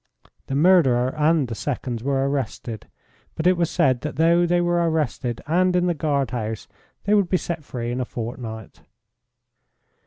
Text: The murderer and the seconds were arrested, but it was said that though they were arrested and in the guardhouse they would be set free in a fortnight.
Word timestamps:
The 0.47 0.55
murderer 0.55 1.13
and 1.15 1.47
the 1.47 1.53
seconds 1.53 2.03
were 2.03 2.27
arrested, 2.27 2.87
but 3.35 3.45
it 3.45 3.55
was 3.55 3.69
said 3.69 4.01
that 4.01 4.15
though 4.15 4.47
they 4.47 4.59
were 4.59 4.83
arrested 4.89 5.41
and 5.45 5.75
in 5.75 5.85
the 5.85 5.93
guardhouse 5.93 6.67
they 7.03 7.13
would 7.13 7.29
be 7.29 7.37
set 7.37 7.63
free 7.63 7.91
in 7.91 8.01
a 8.01 8.05
fortnight. 8.05 8.81